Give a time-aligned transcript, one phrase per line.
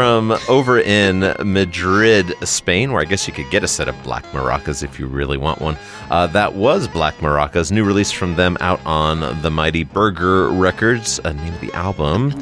[0.00, 4.82] Over in Madrid, Spain, where I guess you could get a set of Black Maracas
[4.82, 5.76] if you really want one.
[6.10, 11.18] Uh, that was Black Maracas, new release from them out on the Mighty Burger Records.
[11.24, 12.34] Uh, name of the album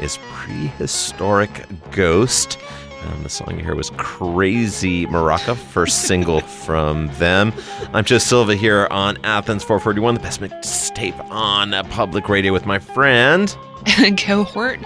[0.00, 2.58] is Prehistoric Ghost.
[3.02, 7.52] And the song you hear was Crazy Maraca, first single from them.
[7.92, 12.78] I'm Joe Silva here on Athens 441, the best mixtape on public radio with my
[12.78, 13.56] friend.
[13.98, 14.78] and Cohort.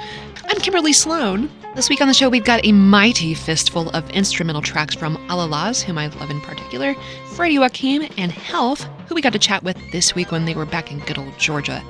[0.46, 1.50] I'm Kimberly Sloan.
[1.74, 5.82] This week on the show, we've got a mighty fistful of instrumental tracks from Alalaz,
[5.82, 6.94] whom I love in particular,
[7.32, 10.66] Freddie Joachim, and Health, who we got to chat with this week when they were
[10.66, 11.82] back in good old Georgia.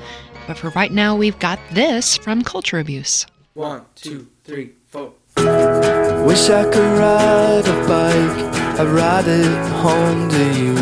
[0.47, 3.27] But for right now, we've got this from Culture Abuse.
[3.53, 5.13] One, two, three, four.
[5.37, 10.77] Wish I could ride a bike, I'd ride it home to you.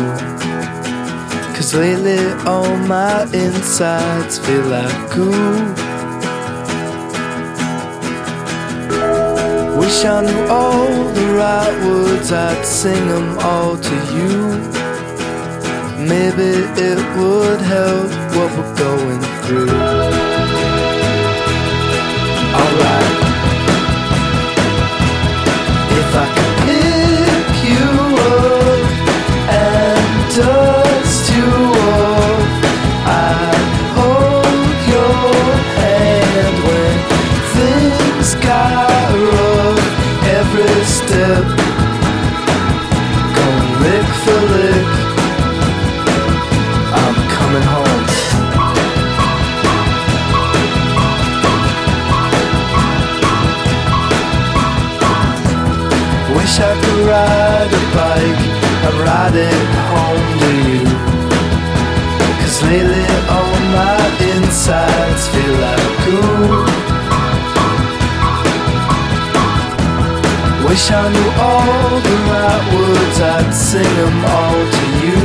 [1.53, 5.82] Cause lately all my insides feel like goo.
[9.83, 14.33] Wish I knew all the right words, I'd sing them all to you.
[16.07, 16.51] Maybe
[16.89, 20.02] it would help what we're going
[56.59, 58.43] ride a bike,
[58.85, 60.85] I ride it home to you.
[62.41, 63.05] Cause lately
[63.35, 63.97] all my
[64.33, 66.93] insides feel like goo.
[70.67, 75.21] Wish I knew all the right words, I'd sing them all to you.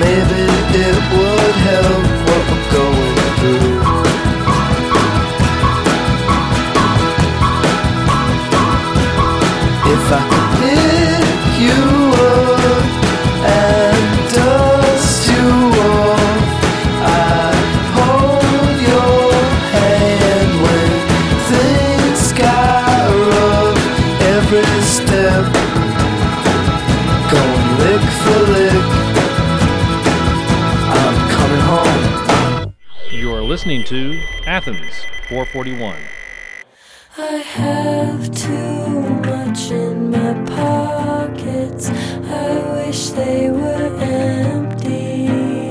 [0.00, 0.42] Maybe
[0.86, 3.79] it would help what we're going through.
[9.92, 11.26] If I could pick
[11.66, 11.82] you
[12.14, 12.82] up
[13.42, 14.02] and
[14.32, 15.46] dust you
[15.82, 16.46] off,
[17.02, 17.58] I'd
[17.98, 19.34] hold your
[19.74, 20.90] hand when
[21.50, 23.82] things got rough.
[24.36, 25.42] Every step
[27.32, 28.86] going lick for lick.
[30.98, 32.74] I'm coming home.
[33.10, 35.96] You are listening to Athens 441.
[37.22, 39.00] I have too
[39.30, 41.90] much in my pockets.
[41.90, 45.69] I wish they were empty.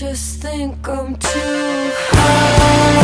[0.00, 2.99] Just think I'm too Others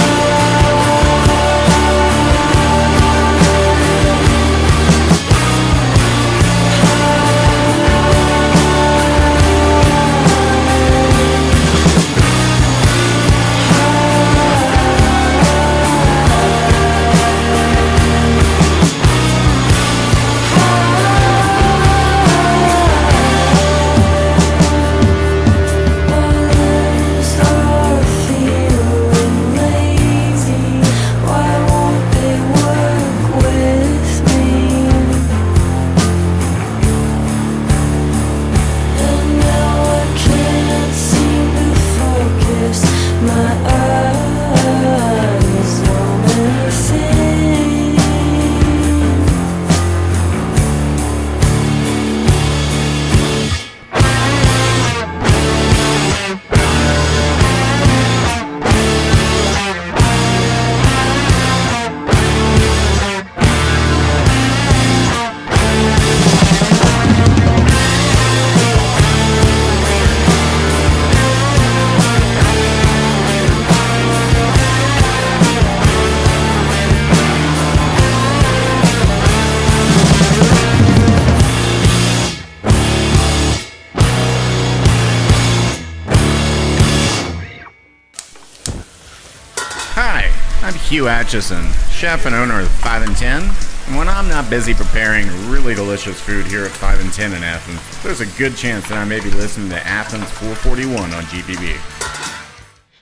[91.28, 93.42] Hugh Acheson, chef and owner of 5 and 10.
[93.42, 97.42] And when I'm not busy preparing really delicious food here at 5 and 10 in
[97.42, 101.76] Athens, there's a good chance that I may be listening to Athens 441 on GPB.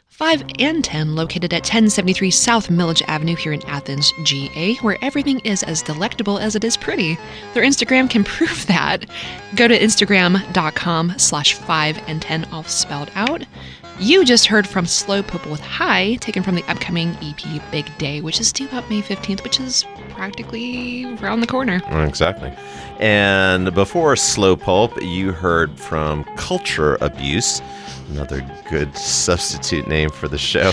[0.09, 5.40] 5 and 10 located at 1073 South Milledge Avenue here in Athens, GA, where everything
[5.40, 7.19] is as delectable as it is pretty.
[7.52, 9.07] Their Instagram can prove that.
[9.57, 13.45] Go to instagram.com slash 5 and 10 all spelled out.
[14.00, 18.20] You just heard from Slow Pulp with High, taken from the upcoming EP Big Day,
[18.20, 21.80] which is due out May 15th, which is practically around the corner.
[22.04, 22.52] Exactly.
[22.98, 27.62] And before Slow Pulp, you heard from Culture Abuse,
[28.10, 30.72] another good substitute name for the show,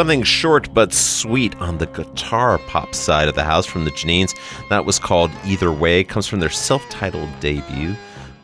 [0.00, 4.34] Something short but sweet on the guitar pop side of the house from the Janines.
[4.70, 6.04] That was called Either Way.
[6.04, 7.94] Comes from their self titled debut,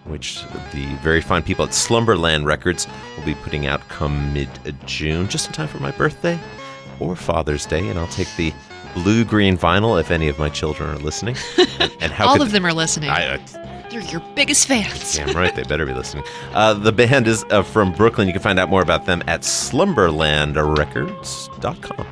[0.05, 0.43] which
[0.75, 2.87] the very fine people at Slumberland Records
[3.17, 4.51] will be putting out come mid
[4.85, 6.39] June, just in time for my birthday
[7.01, 7.89] or Father's Day.
[7.89, 8.53] And I'll take the
[8.93, 11.37] blue green vinyl if any of my children are listening.
[11.81, 13.09] And, and how All of them are listening.
[13.09, 15.17] I, I, They're your biggest fans.
[15.17, 16.25] Damn right, they better be listening.
[16.53, 18.27] Uh, the band is uh, from Brooklyn.
[18.27, 22.07] You can find out more about them at slumberlandrecords.com.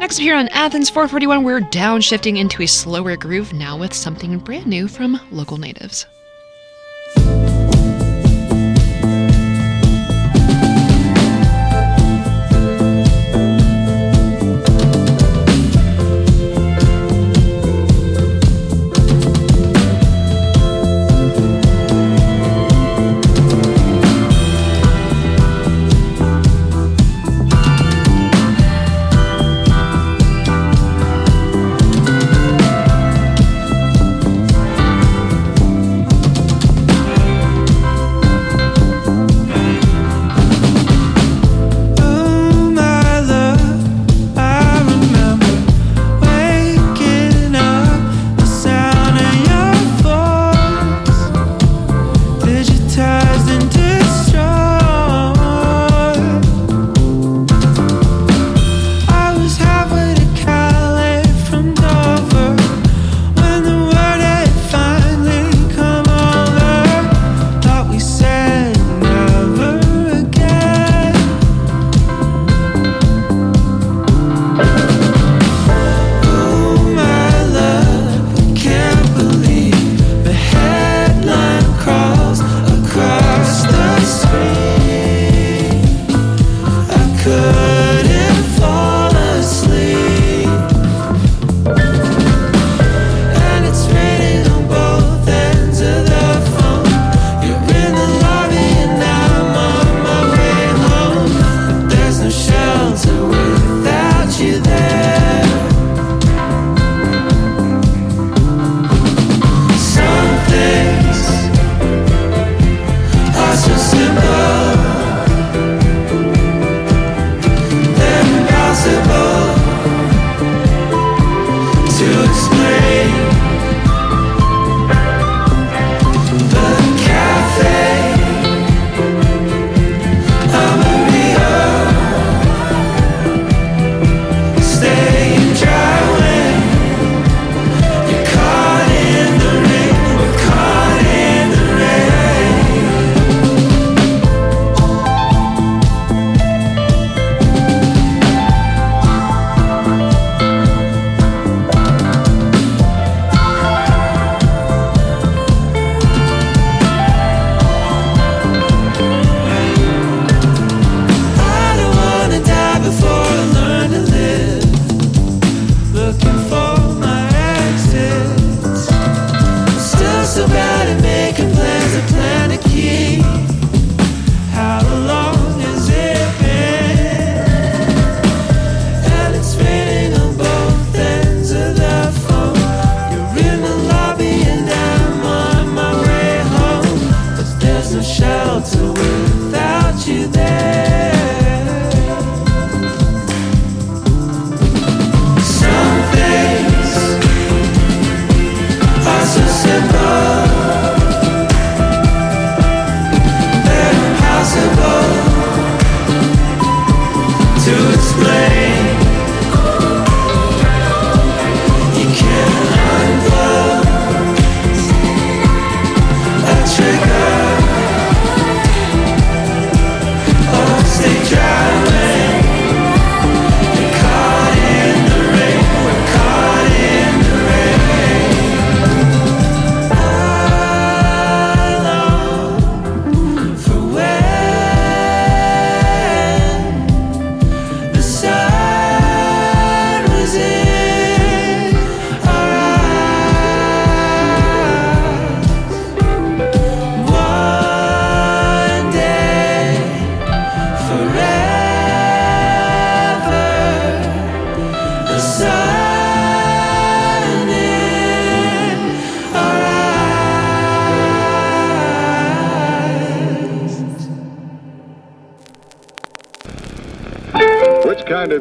[0.00, 4.36] Next up here on Athens 441, we're downshifting into a slower groove now with something
[4.38, 6.06] brand new from local natives.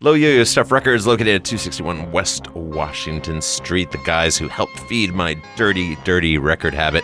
[0.00, 3.90] Low Yo-Yo Stuff Records, located at 261 West Washington Street.
[3.90, 7.02] The guys who helped feed my dirty, dirty record habit,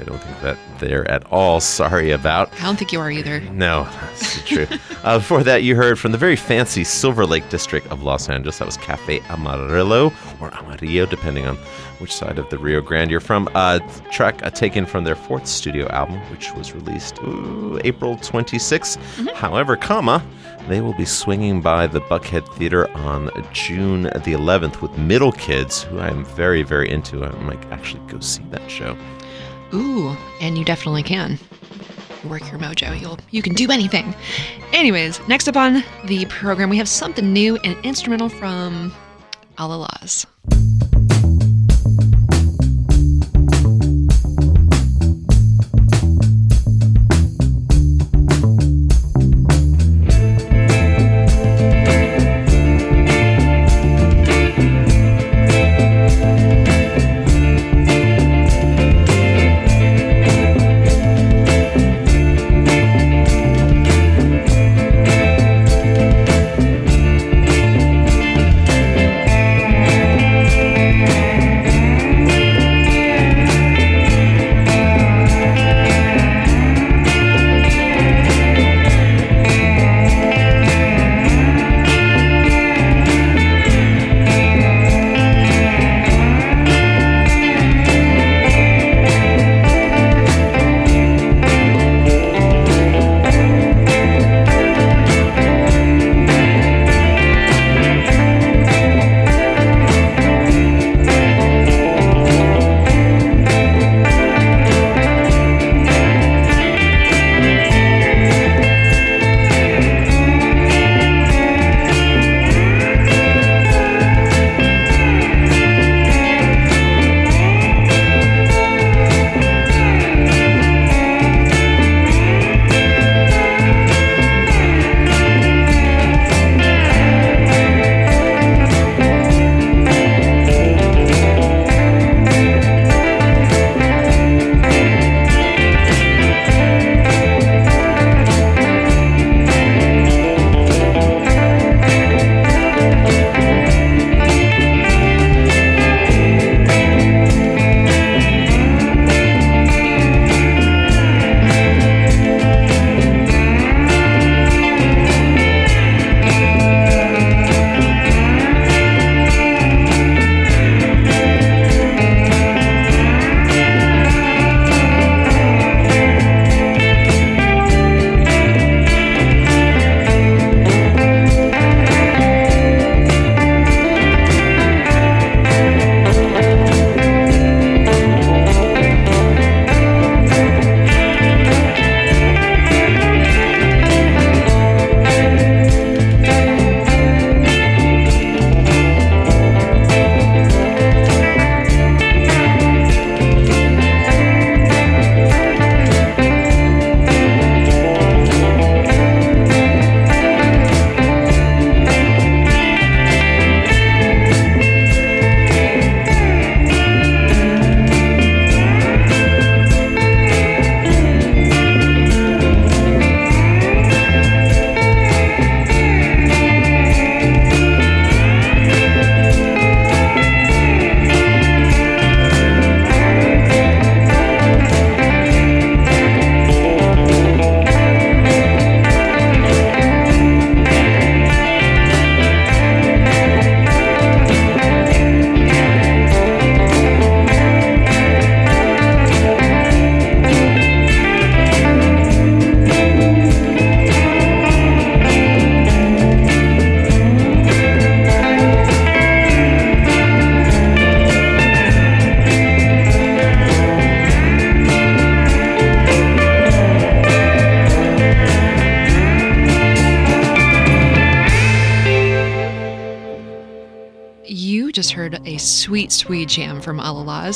[0.00, 2.52] which I don't think that they're at all sorry about.
[2.60, 3.40] I don't think you are either.
[3.40, 4.66] No, that's true.
[5.04, 8.58] uh, before that, you heard from the very fancy Silver Lake district of Los Angeles.
[8.58, 11.56] That was Cafe Amarillo or Amarillo, depending on
[11.98, 13.48] which side of the Rio Grande you're from.
[13.54, 18.96] A track uh, taken from their fourth studio album, which was released ooh, April 26.
[19.34, 20.24] However, comma,
[20.68, 25.82] they will be swinging by the Buckhead Theater on June the 11th with Middle Kids,
[25.82, 27.24] who I'm very, very into.
[27.24, 28.96] I might actually go see that show.
[29.72, 31.38] Ooh, and you definitely can.
[32.24, 33.00] Work your mojo.
[33.00, 34.14] You'll you can do anything.
[34.72, 38.92] Anyways, next up on the program, we have something new, an instrumental from
[39.56, 40.26] Alalaz.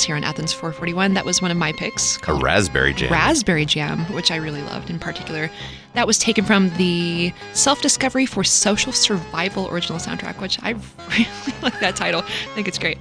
[0.03, 1.15] Here on Athens 441.
[1.15, 2.19] That was one of my picks.
[2.27, 3.13] A raspberry jam.
[3.13, 5.51] Raspberry Jam, which I really loved in particular.
[5.95, 10.71] That was taken from the Self Discovery for Social Survival original soundtrack, which I
[11.11, 11.29] really
[11.63, 12.23] like that title.
[12.23, 12.99] I think it's great.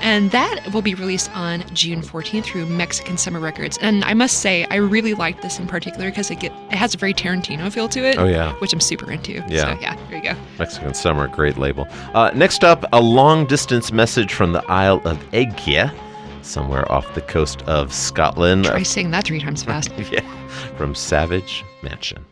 [0.00, 3.78] And that will be released on June 14th through Mexican Summer Records.
[3.78, 6.94] And I must say, I really like this in particular because it get it has
[6.94, 8.18] a very Tarantino feel to it.
[8.18, 8.52] Oh, yeah.
[8.54, 9.42] which I'm super into.
[9.48, 9.74] Yeah.
[9.74, 10.36] so yeah, there you go.
[10.58, 11.88] Mexican Summer, great label.
[12.14, 15.92] Uh, next up, a long distance message from the Isle of Eigg,
[16.48, 18.64] somewhere off the coast of Scotland.
[18.64, 19.90] Try saying that three times fast.
[20.10, 20.20] yeah,
[20.76, 22.24] from Savage Mansion.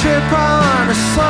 [0.00, 1.25] Trip on a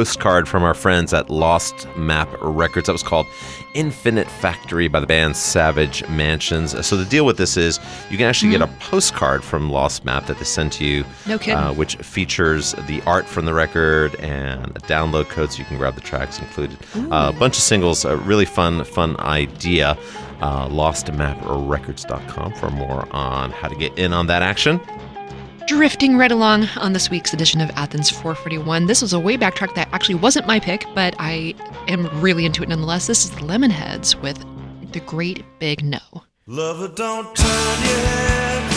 [0.00, 2.86] postcard from our friends at Lost Map Records.
[2.86, 3.26] That was called
[3.74, 6.70] Infinite Factory by the band Savage Mansions.
[6.86, 10.24] So the deal with this is you can actually get a postcard from Lost Map
[10.24, 14.68] that they send to you, No uh, which features the art from the record and
[14.74, 16.78] a download code so you can grab the tracks included.
[16.96, 19.98] Uh, a bunch of singles, a really fun, fun idea.
[20.40, 24.80] Uh, LostMapRecords.com for more on how to get in on that action.
[25.70, 28.86] Drifting right along on this week's edition of Athens 441.
[28.86, 31.54] This was a way back track that actually wasn't my pick, but I
[31.86, 33.06] am really into it nonetheless.
[33.06, 34.44] This is the Lemonheads with
[34.90, 36.00] The Great Big No.
[36.48, 38.70] Lover, don't turn your head.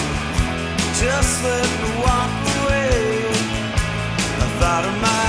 [1.01, 2.29] Just let me walk
[2.61, 3.25] away.
[4.37, 5.22] I thought I might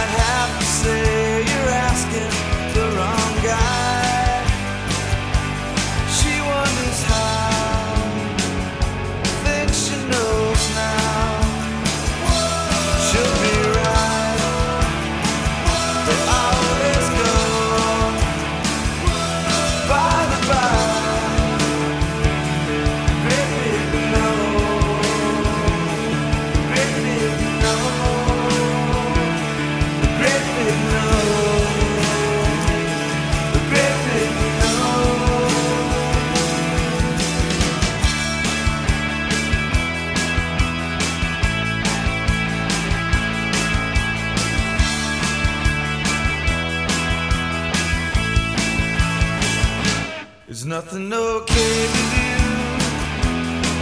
[50.75, 52.43] nothing okay with you?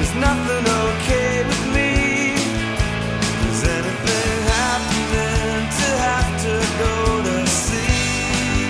[0.03, 1.91] Is nothing okay with me?
[3.51, 6.95] Is anything happening to have to go
[7.27, 8.67] to see?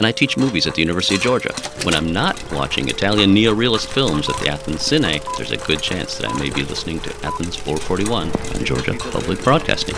[0.03, 1.53] and I teach movies at the University of Georgia.
[1.83, 6.17] When I'm not watching Italian neo-realist films at the Athens Cine, there's a good chance
[6.17, 9.95] that I may be listening to Athens 441 on Georgia Public Broadcasting.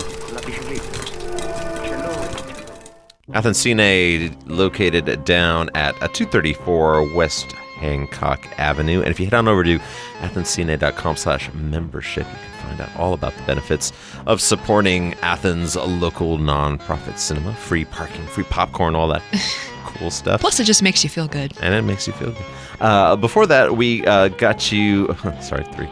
[3.34, 9.02] Athens Cine located down at uh, 234 West Hancock Avenue.
[9.02, 9.80] And if you head on over to
[10.20, 13.92] athenscine.com slash membership, you can find out all about the benefits
[14.28, 17.54] of supporting Athens' local nonprofit cinema.
[17.56, 19.24] Free parking, free popcorn, all that
[19.98, 20.42] cool stuff.
[20.42, 21.54] Plus, it just makes you feel good.
[21.62, 22.46] and it makes you feel good.
[22.80, 25.16] Uh, before that, we uh, got you.
[25.42, 25.90] Sorry, three.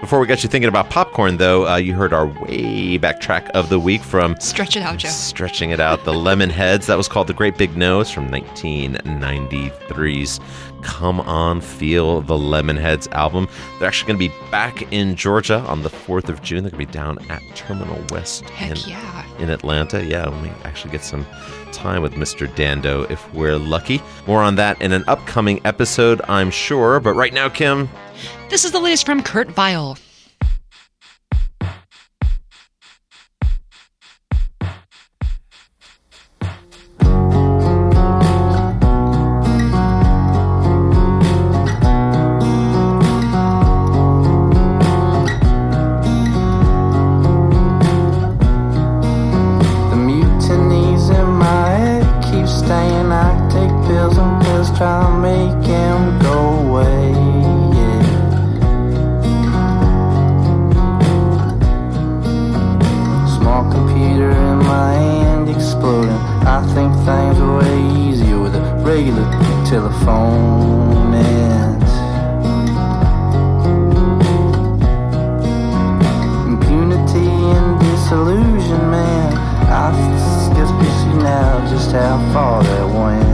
[0.00, 3.50] Before we got you thinking about popcorn, though, uh, you heard our way back track
[3.54, 5.08] of the week from Stretch it out, Joe.
[5.08, 6.86] Stretching It Out, the Lemonheads.
[6.86, 10.38] That was called The Great Big Nose from 1993's
[10.82, 13.48] Come On Feel the Lemonheads album.
[13.78, 16.62] They're actually going to be back in Georgia on the 4th of June.
[16.62, 19.26] They're going to be down at Terminal West Heck in, yeah.
[19.40, 20.04] in Atlanta.
[20.04, 21.26] Yeah, we actually get some
[21.72, 22.46] time with Mr.
[22.54, 24.00] Dando if we're lucky.
[24.28, 27.00] More on that in an upcoming episode, I'm sure.
[27.00, 27.88] But right now, Kim,
[28.48, 29.98] This is the latest from Kurt Vile.
[69.78, 71.14] Telephone.
[71.14, 71.82] And
[76.50, 79.34] impunity and disillusionment.
[79.70, 79.86] I
[80.56, 83.28] just see now just how far that went.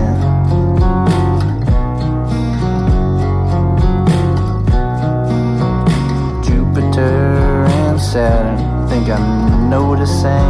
[6.45, 8.59] Jupiter and Saturn.
[8.91, 10.44] Think I'm noticing a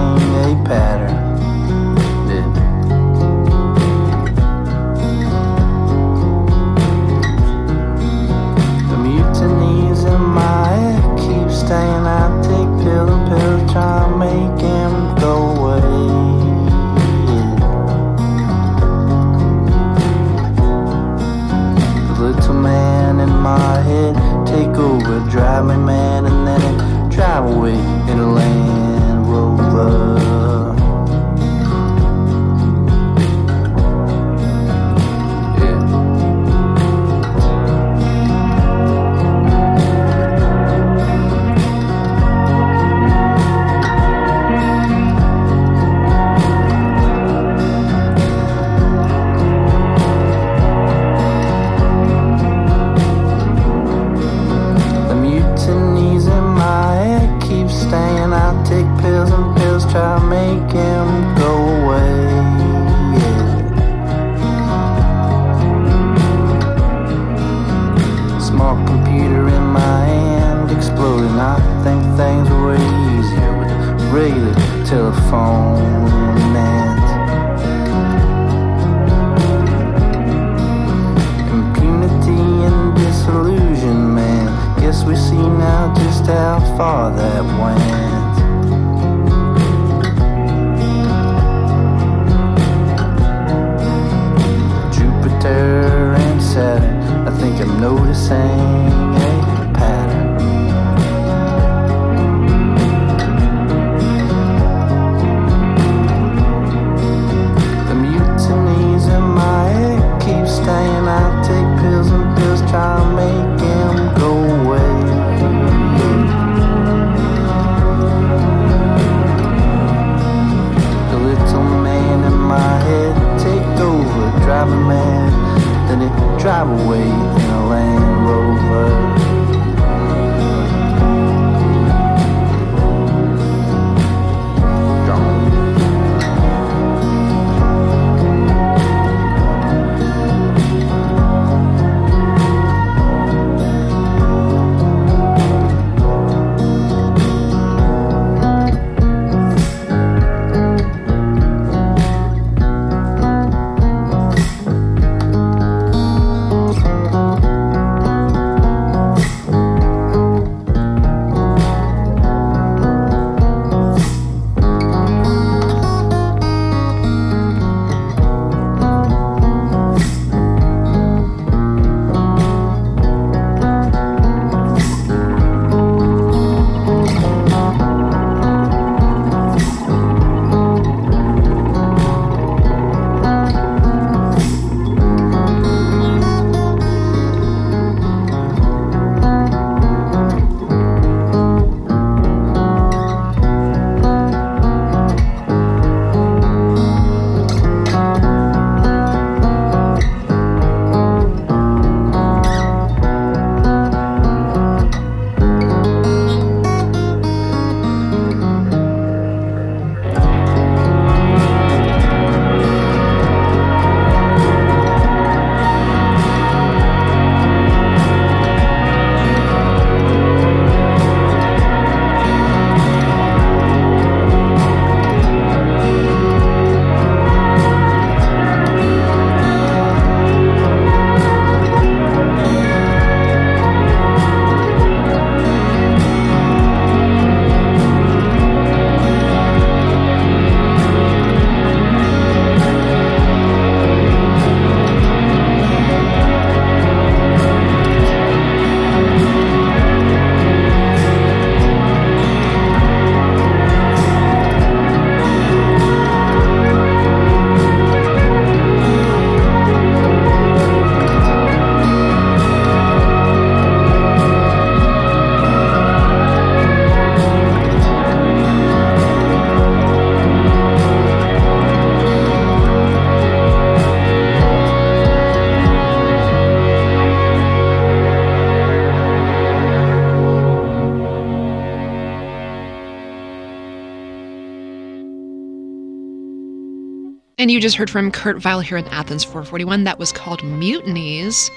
[287.44, 289.84] And you just heard from Kurt Vile here in Athens 441.
[289.84, 291.50] That was called Mutinies.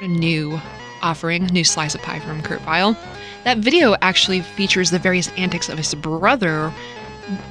[0.00, 0.58] A new
[1.02, 2.96] offering, new slice of pie from Kurt Vile.
[3.44, 6.72] That video actually features the various antics of his brother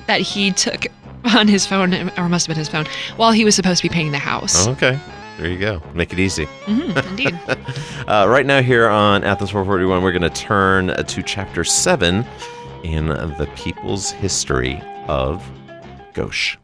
[0.07, 0.87] that he took
[1.35, 3.93] on his phone, or must have been his phone, while he was supposed to be
[3.93, 4.65] painting the house.
[4.69, 4.99] Okay.
[5.37, 5.79] There you go.
[5.93, 6.47] Make it easy.
[6.65, 7.39] Mhm, indeed.
[8.07, 12.25] uh, right now, here on Athens 441, we're going to turn to chapter 7
[12.83, 15.47] in the people's history of
[16.15, 16.57] Gauche.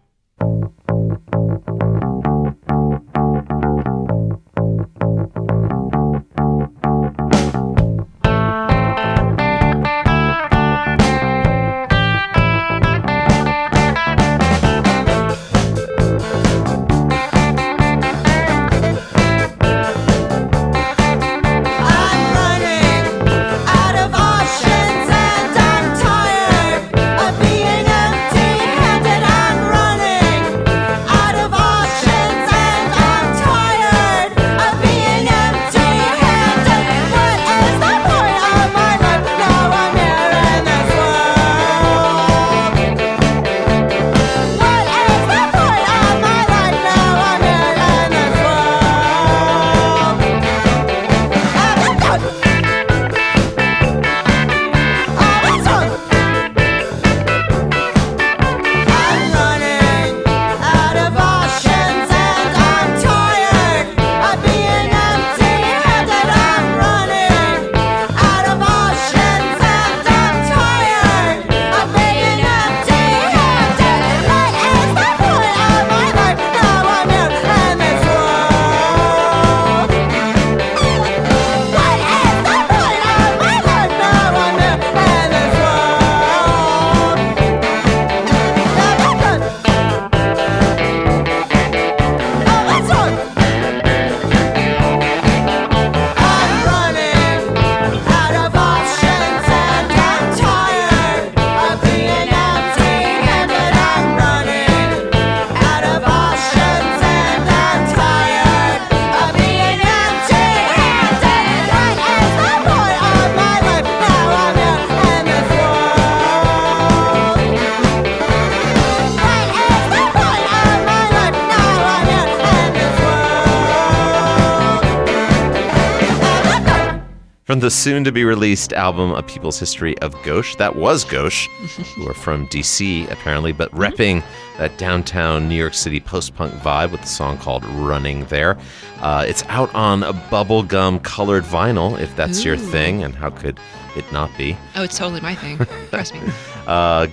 [127.65, 130.55] The soon to be released album A People's History of Gauche.
[130.57, 131.47] That was Gauche,
[131.95, 134.23] who are from DC apparently, but repping
[134.59, 138.55] that downtown New York City post punk vibe with the song called Running There.
[138.97, 143.59] Uh, it's out on a bubblegum colored vinyl, if that's your thing, and how could
[143.95, 144.55] it not be?
[144.75, 145.57] Oh, it's totally my thing.
[145.89, 146.21] Trust me.
[146.67, 147.07] uh,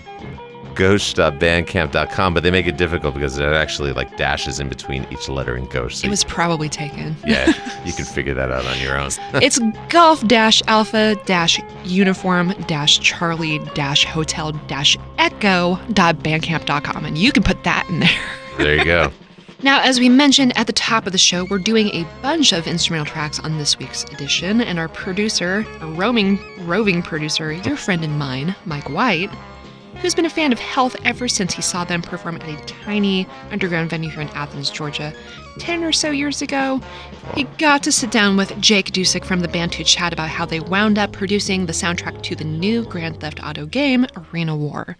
[0.74, 5.28] gauche.bandcamp.com, uh, but they make it difficult because it actually like dashes in between each
[5.28, 5.96] letter in Gauche.
[5.96, 7.16] So It was probably taken.
[7.26, 7.52] yeah,
[7.84, 9.10] you can figure that out on your own.
[9.34, 9.58] it's
[9.88, 17.32] golf dash alpha dash uniform dash charlie dash hotel dash echo dot bandcamp.com and you
[17.32, 18.20] can put that in there.
[18.58, 19.10] there you go.
[19.64, 22.66] Now, as we mentioned at the top of the show, we're doing a bunch of
[22.66, 28.02] instrumental tracks on this week's edition, and our producer, a roaming, roving producer, your friend
[28.02, 29.30] and mine, Mike White,
[30.02, 33.24] who's been a fan of Health ever since he saw them perform at a tiny
[33.52, 35.14] underground venue here in Athens, Georgia,
[35.60, 36.80] 10 or so years ago,
[37.36, 40.44] he got to sit down with Jake Duzsik from the band to chat about how
[40.44, 44.96] they wound up producing the soundtrack to the new Grand Theft Auto game, Arena War.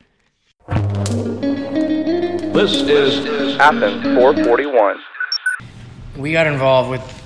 [2.53, 5.01] This is Athens 441.
[6.17, 7.23] We got involved with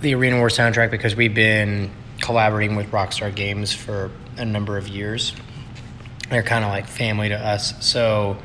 [0.00, 4.88] the Arena War soundtrack because we've been collaborating with Rockstar Games for a number of
[4.88, 5.32] years.
[6.30, 7.74] They're kind of like family to us.
[7.84, 8.36] So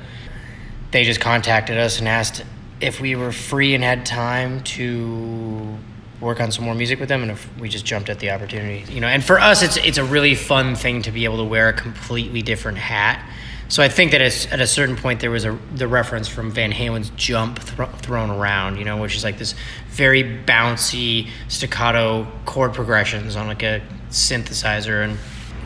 [0.91, 2.43] they just contacted us and asked
[2.81, 5.77] if we were free and had time to
[6.21, 8.91] work on some more music with them and if we just jumped at the opportunity.
[8.91, 11.43] You know, and for us it's it's a really fun thing to be able to
[11.43, 13.25] wear a completely different hat.
[13.69, 16.71] So I think that at a certain point there was a the reference from Van
[16.71, 19.53] Halen's "Jump" thro- thrown around, you know, which is like this
[19.89, 25.17] very bouncy staccato chord progressions on like a synthesizer, and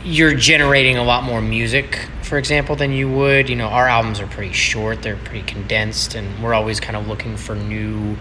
[0.04, 3.49] you're generating a lot more music, for example, than you would.
[3.49, 7.08] You know, our albums are pretty short; they're pretty condensed, and we're always kind of
[7.08, 8.18] looking for new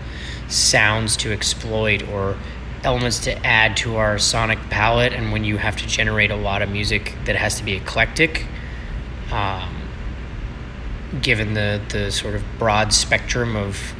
[0.48, 2.36] sounds to exploit or
[2.84, 5.12] elements to add to our sonic palette.
[5.12, 8.46] And when you have to generate a lot of music that has to be eclectic
[9.32, 9.88] um,
[11.20, 13.94] given the the sort of broad spectrum of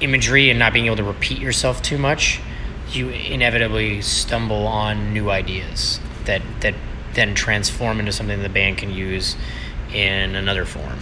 [0.00, 2.40] imagery and not being able to repeat yourself too much,
[2.90, 6.74] you inevitably stumble on new ideas that that
[7.16, 9.36] then transform into something the band can use
[9.92, 10.98] in another form.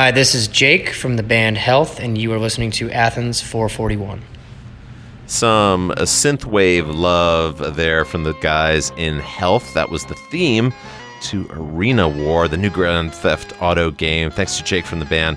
[0.00, 4.22] Hi, this is Jake from the band Health, and you are listening to Athens 441.
[5.26, 9.74] Some uh, synthwave love there from the guys in Health.
[9.74, 10.72] That was the theme
[11.24, 14.30] to Arena War, the new Grand Theft Auto game.
[14.30, 15.36] Thanks to Jake from the band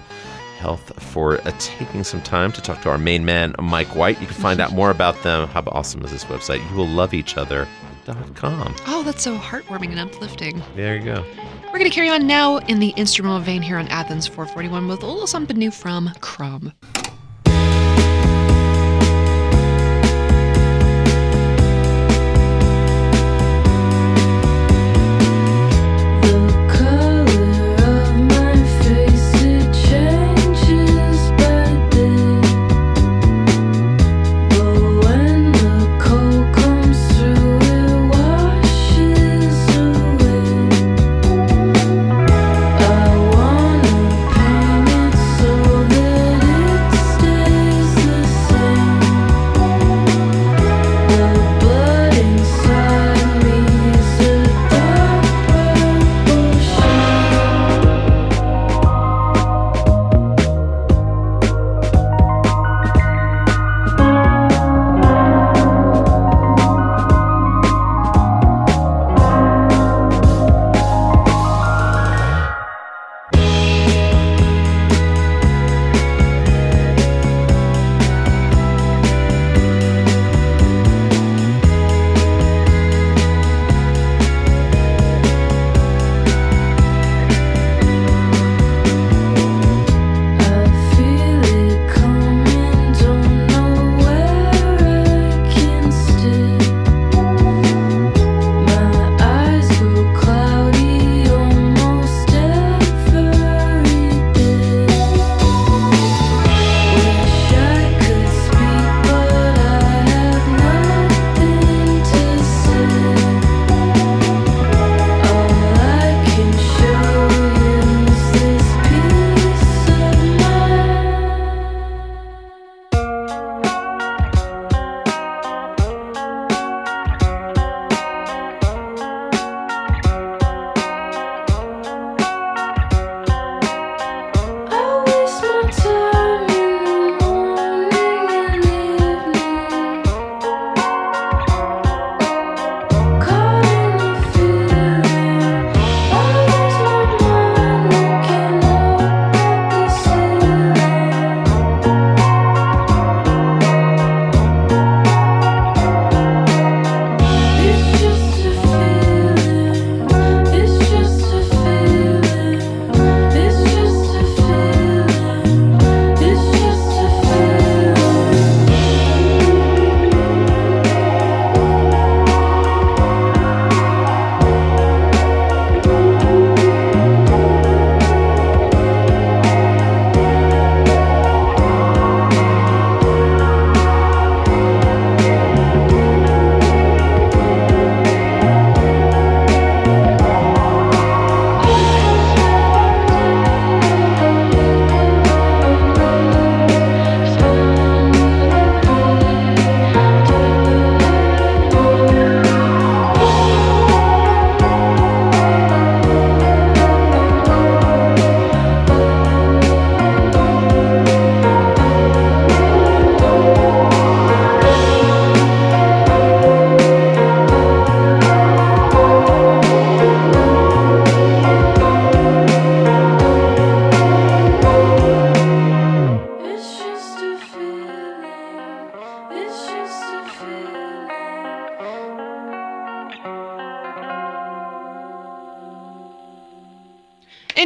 [0.59, 4.22] Health for uh, taking some time to talk to our main man, Mike White.
[4.22, 5.49] You can find out more about them.
[5.49, 6.66] How awesome is this website?
[6.70, 8.76] You will love each other.com.
[8.88, 10.64] Oh, that's so heartwarming and uplifting.
[10.78, 11.26] There you go.
[11.74, 15.01] We're going to carry on now in the instrumental vein here on Athens 441 with
[15.01, 16.71] a little something new from Crumb.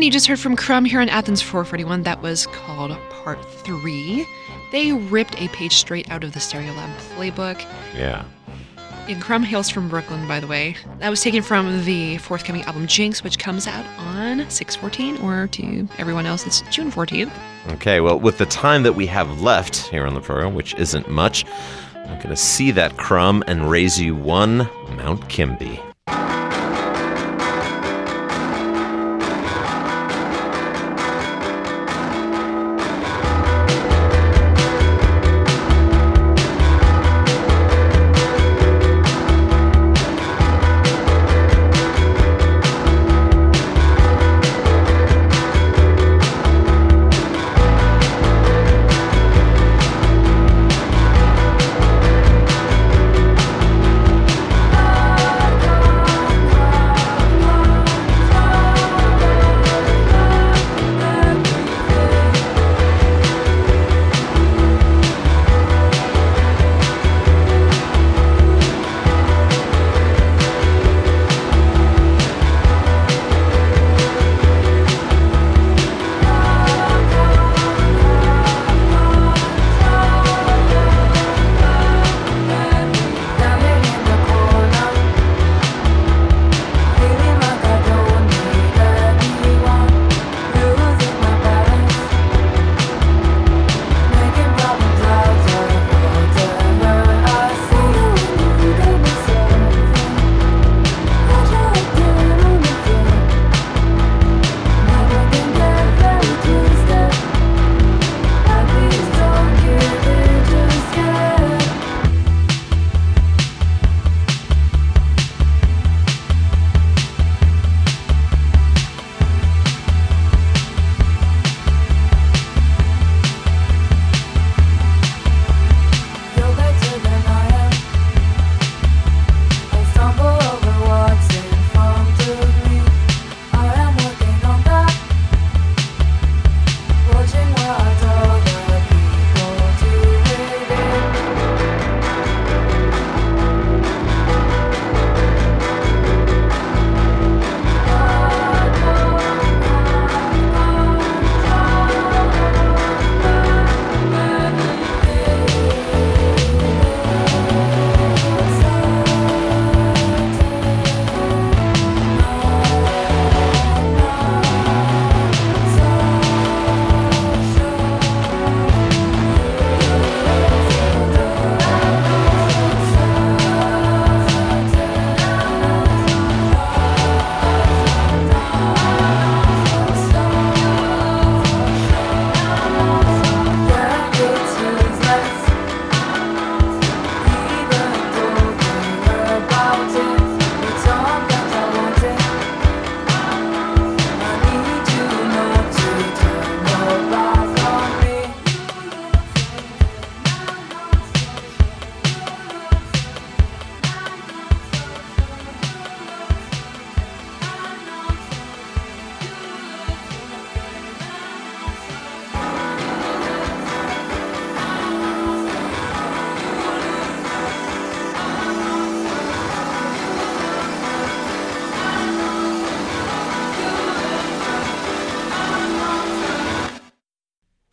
[0.08, 2.04] You just heard from Crumb here on Athens 441.
[2.04, 4.26] That was called Part 3.
[4.72, 7.60] They ripped a page straight out of the Stereolab playbook.
[7.94, 8.24] Yeah.
[9.10, 10.78] And Crumb hails from Brooklyn, by the way.
[11.00, 15.90] That was taken from the forthcoming album Jinx, which comes out on 614, or to
[15.98, 17.30] everyone else, it's June 14th.
[17.72, 21.10] Okay, well, with the time that we have left here on the program, which isn't
[21.10, 21.44] much,
[21.94, 25.82] I'm going to see that crumb and raise you one Mount Kimbie.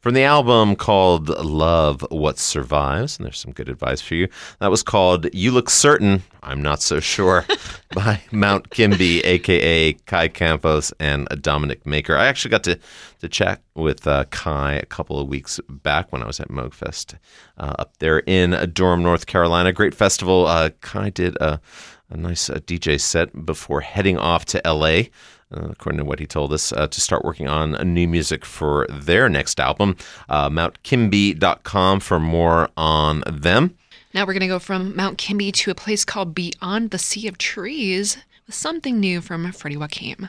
[0.05, 4.29] From the album called Love What Survives, and there's some good advice for you.
[4.61, 7.47] That was called You Look Certain, I'm Not So Sure
[7.95, 12.19] by Mount Kimbie, aka Kai Campos and Dominic Maker.
[12.19, 12.79] I actually got to,
[13.21, 17.15] to chat with uh, Kai a couple of weeks back when I was at Moogfest
[17.57, 19.73] uh, up there in Durham, North Carolina.
[19.73, 20.47] Great festival.
[20.47, 21.63] Uh, Kai did a,
[22.11, 25.05] a nice uh, DJ set before heading off to LA
[25.55, 28.87] uh, according to what he told us, uh, to start working on new music for
[28.91, 29.97] their next album.
[30.29, 33.77] Uh, MountKimbie.com for more on them.
[34.13, 37.27] Now we're going to go from Mount Kimbie to a place called Beyond the Sea
[37.27, 40.29] of Trees with something new from Freddie Joachim.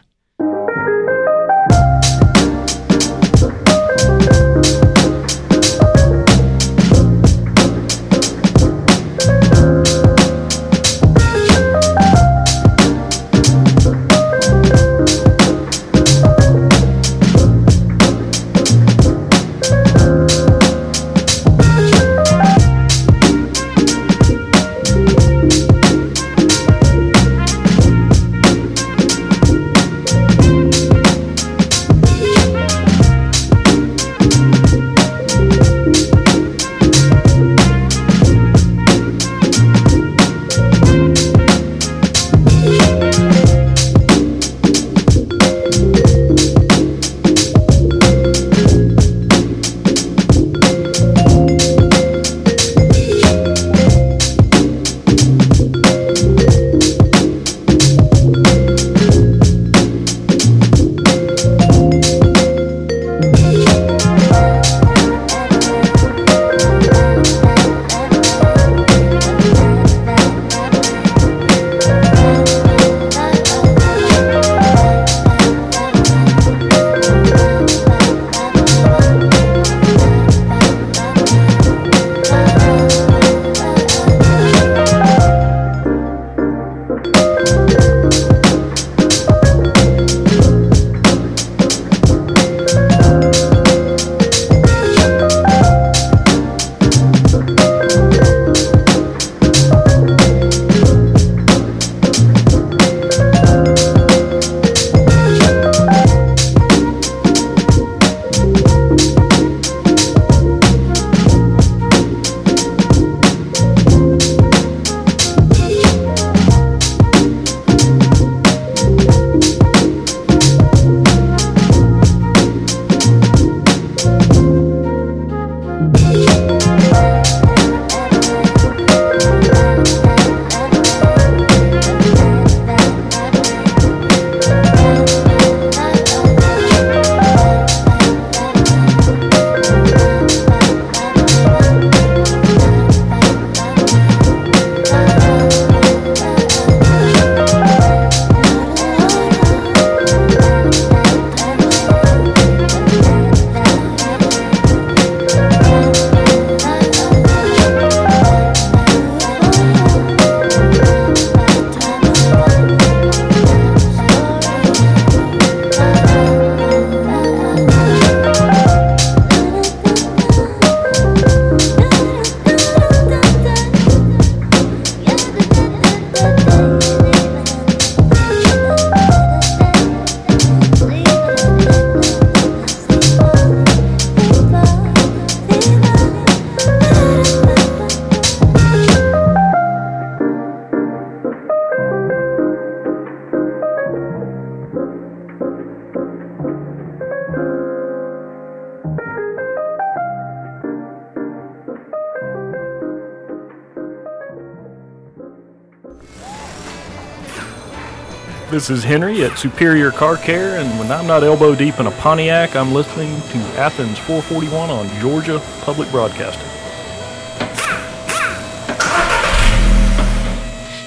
[208.66, 211.91] This is Henry at Superior Car Care, and when I'm not elbow deep in a
[211.91, 216.49] Pontiac, I'm listening to Athens 441 on Georgia Public Broadcasting.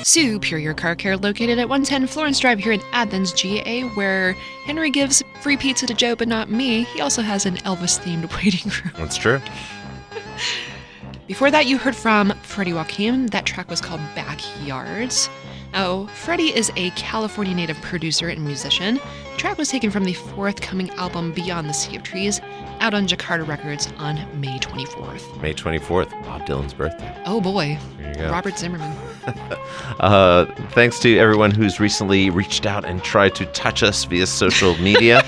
[0.03, 4.33] Superior Car Care located at 110 Florence Drive here in Athens, GA, where
[4.65, 6.83] Henry gives free pizza to Joe, but not me.
[6.83, 8.93] He also has an Elvis themed waiting room.
[8.97, 9.41] That's true.
[11.29, 13.29] Before that, you heard from Freddie Joachim.
[13.29, 15.31] That track was called Backyards.
[15.79, 18.97] Now, Freddie is a California native producer and musician.
[18.97, 22.41] The track was taken from the forthcoming album Beyond the Sea of Trees,
[22.81, 25.41] out on Jakarta Records on May 24th.
[25.41, 27.17] May 24th, Bob Dylan's birthday.
[27.27, 28.29] Oh boy, There you go.
[28.29, 28.93] Robert Zimmerman.
[30.01, 34.75] Uh, thanks to everyone who's recently reached out and tried to touch us via social
[34.79, 35.23] media.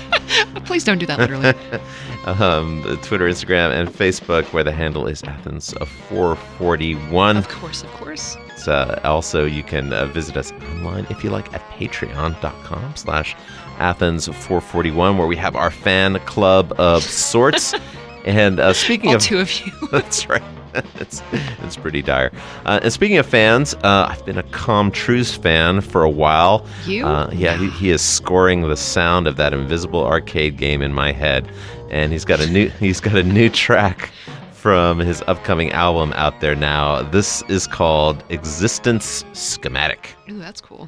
[0.71, 1.53] Please don't do that literally.
[2.25, 7.35] um, Twitter, Instagram, and Facebook, where the handle is Athens of 441.
[7.35, 8.37] Of course, of course.
[8.65, 13.35] Uh, also, you can uh, visit us online if you like at patreon.com slash
[13.79, 17.73] Athens441, where we have our fan club of sorts.
[18.25, 19.73] and uh, speaking All of two of you.
[19.91, 20.41] that's right.
[20.95, 21.21] it's
[21.61, 22.31] it's pretty dire.
[22.65, 26.65] Uh, and speaking of fans, uh, I've been a Com Truise fan for a while.
[26.85, 27.05] You?
[27.05, 31.11] Uh, yeah, he, he is scoring the sound of that invisible arcade game in my
[31.11, 31.49] head,
[31.89, 34.11] and he's got a new he's got a new track
[34.53, 37.01] from his upcoming album out there now.
[37.01, 40.15] This is called Existence Schematic.
[40.29, 40.87] Ooh, that's cool.